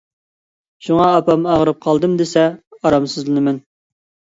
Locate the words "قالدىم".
1.87-2.17